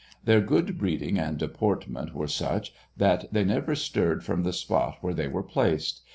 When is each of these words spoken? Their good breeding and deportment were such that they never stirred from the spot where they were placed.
Their 0.23 0.41
good 0.41 0.79
breeding 0.79 1.19
and 1.19 1.37
deportment 1.37 2.15
were 2.15 2.25
such 2.25 2.73
that 2.97 3.31
they 3.31 3.43
never 3.45 3.75
stirred 3.75 4.23
from 4.23 4.41
the 4.41 4.51
spot 4.51 4.97
where 5.01 5.13
they 5.13 5.27
were 5.27 5.43
placed. 5.43 6.01